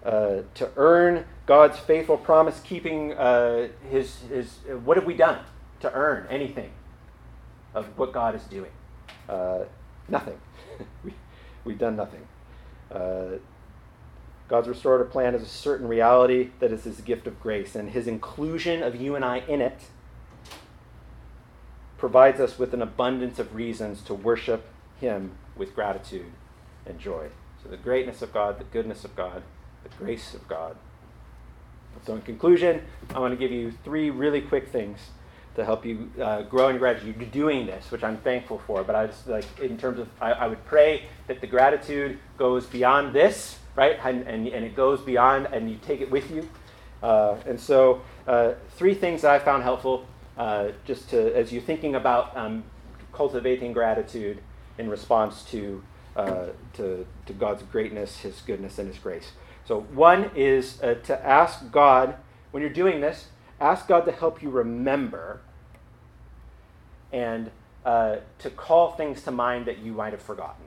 [0.03, 5.39] uh, to earn God's faithful promise keeping, uh, his, his, what have we done
[5.79, 6.69] to earn anything
[7.73, 8.69] of what God is doing?
[9.27, 9.61] Uh,
[10.07, 10.39] nothing.
[11.03, 11.11] we,
[11.63, 12.27] we've done nothing.
[12.91, 13.39] Uh,
[14.47, 18.05] God's restorative plan is a certain reality that is his gift of grace, and his
[18.05, 19.85] inclusion of you and I in it
[21.97, 24.67] provides us with an abundance of reasons to worship
[25.01, 26.31] Him with gratitude
[26.85, 27.29] and joy.
[27.63, 29.41] So, the greatness of God, the goodness of God,
[29.81, 30.75] the grace of God.
[32.05, 32.81] So, in conclusion,
[33.13, 34.99] I want to give you three really quick things
[35.55, 37.15] to help you uh, grow in gratitude.
[37.19, 40.31] You're doing this, which I'm thankful for, but I just like, in terms of, I,
[40.31, 43.99] I would pray that the gratitude goes beyond this, right?
[44.03, 46.47] And, and, and it goes beyond, and you take it with you.
[47.03, 50.05] Uh, and so, uh, three things that I found helpful
[50.37, 52.63] uh, just to, as you're thinking about um,
[53.11, 54.39] cultivating gratitude
[54.77, 55.83] in response to,
[56.15, 59.33] uh, to, to, God's greatness, His goodness, and His grace.
[59.69, 62.15] So, one is uh, to ask God,
[62.49, 63.27] when you're doing this,
[63.61, 65.41] ask God to help you remember
[67.13, 67.51] and
[67.85, 70.65] uh, to call things to mind that you might have forgotten.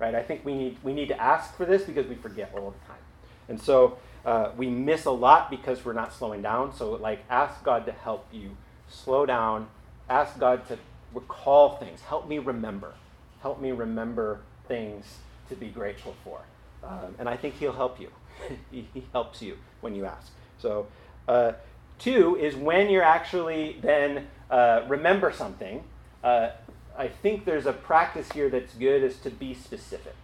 [0.00, 0.16] Right?
[0.16, 2.86] I think we need, we need to ask for this because we forget all the
[2.88, 3.04] time.
[3.48, 6.74] And so, uh, we miss a lot because we're not slowing down.
[6.74, 8.56] So, like, ask God to help you
[8.88, 9.68] slow down
[10.10, 10.76] ask God to
[11.14, 12.00] recall things.
[12.00, 12.94] Help me remember.
[13.42, 16.40] Help me remember things to be grateful for.
[16.82, 18.10] Um, and I think He'll help you.
[18.70, 20.32] he, he, helps you when you ask.
[20.58, 20.86] So,
[21.28, 21.52] uh,
[21.98, 25.84] two is when you're actually then uh, remember something.
[26.22, 26.50] Uh,
[26.96, 30.14] I think there's a practice here that's good is to be specific.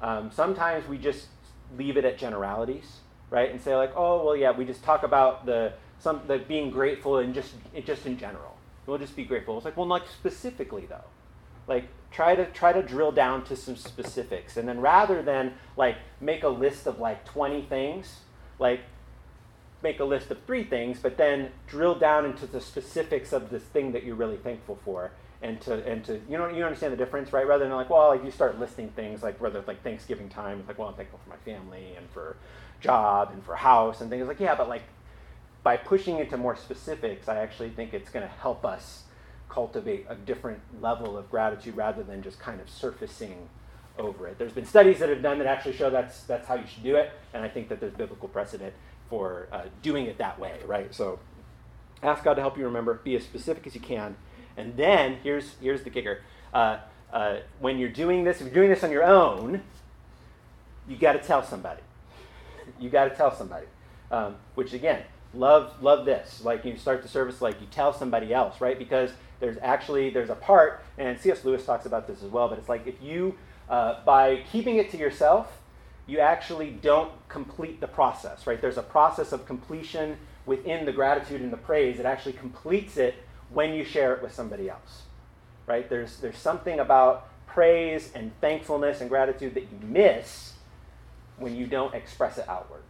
[0.00, 1.26] Um, sometimes we just
[1.76, 3.00] leave it at generalities,
[3.30, 3.50] right?
[3.50, 7.18] And say like, oh well, yeah, we just talk about the some the being grateful
[7.18, 8.56] and just it just in general.
[8.86, 9.56] We'll just be grateful.
[9.56, 11.04] It's like, well, not specifically though,
[11.66, 15.96] like try to try to drill down to some specifics, and then rather than like
[16.20, 18.20] make a list of like 20 things,
[18.58, 18.80] like
[19.82, 23.62] make a list of three things, but then drill down into the specifics of this
[23.62, 25.12] thing that you're really thankful for
[25.42, 27.46] and to and to you know you understand the difference right?
[27.46, 30.68] Rather than like well like you start listing things like whether like thanksgiving time it's
[30.68, 32.36] like well i'm thankful for my family and for
[32.80, 34.26] job and for house and things.
[34.26, 34.82] Like yeah but like
[35.62, 39.02] by pushing into more specifics i actually think it's going to help us
[39.48, 43.48] cultivate a different level of gratitude rather than just kind of surfacing
[43.98, 46.66] over it there's been studies that have done that actually show that's that's how you
[46.66, 48.74] should do it and i think that there's biblical precedent
[49.08, 51.18] for uh, doing it that way right so
[52.02, 54.14] ask god to help you remember be as specific as you can
[54.56, 56.22] and then here's here's the kicker:
[56.54, 56.78] uh,
[57.12, 59.62] uh, when you're doing this, if you're doing this on your own,
[60.88, 61.82] you got to tell somebody.
[62.80, 63.66] You got to tell somebody.
[64.10, 65.02] Um, which again,
[65.36, 66.44] love love this.
[66.44, 68.78] Like you start the service, like you tell somebody else, right?
[68.78, 69.10] Because
[69.40, 71.44] there's actually there's a part, and C.S.
[71.44, 72.48] Lewis talks about this as well.
[72.48, 73.36] But it's like if you
[73.68, 75.60] uh, by keeping it to yourself,
[76.06, 78.60] you actually don't complete the process, right?
[78.60, 80.16] There's a process of completion
[80.46, 81.98] within the gratitude and the praise.
[81.98, 83.14] It actually completes it
[83.50, 85.02] when you share it with somebody else.
[85.66, 85.88] Right?
[85.90, 90.52] There's, there's something about praise and thankfulness and gratitude that you miss
[91.38, 92.82] when you don't express it outward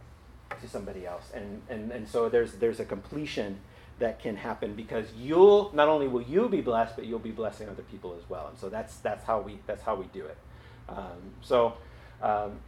[0.61, 1.31] to somebody else.
[1.33, 3.59] And, and, and so there's, there's a completion
[3.99, 7.67] that can happen because you'll not only will you be blessed, but you'll be blessing
[7.69, 8.47] other people as well.
[8.47, 10.37] And so that's that's how we that's how we do it.
[10.89, 11.73] Um, so
[12.21, 12.59] um,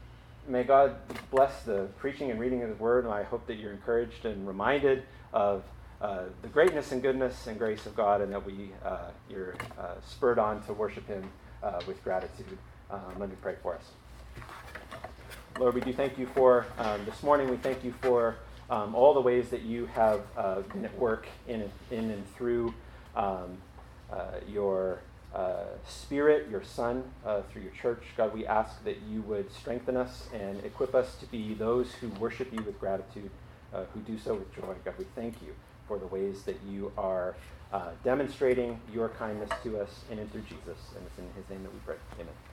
[0.48, 0.96] may God
[1.30, 4.48] bless the preaching and reading of His Word, and I hope that you're encouraged and
[4.48, 5.64] reminded of
[6.02, 9.96] uh, the greatness and goodness and grace of God, and that we uh, you're uh,
[10.06, 11.30] spurred on to worship Him
[11.62, 12.58] uh, with gratitude.
[12.90, 13.84] Um, let me pray for us.
[15.60, 17.50] Lord, we do thank you for um, this morning.
[17.50, 18.38] We thank you for
[18.70, 22.74] um, all the ways that you have uh, been at work in, in and through
[23.14, 23.58] um,
[24.48, 25.02] your
[25.86, 27.04] Spirit, your Son,
[27.52, 28.04] through your church.
[28.16, 32.08] God, we ask that you would strengthen us and equip us to be those who
[32.22, 33.30] worship you with gratitude,
[33.94, 34.74] who do so with joy.
[34.86, 35.54] God, we thank you
[35.90, 37.36] for the ways that you are
[37.74, 40.80] uh, demonstrating your kindness to us in and through Jesus.
[40.96, 41.96] And it's in his name that we pray.
[42.16, 42.49] Amen.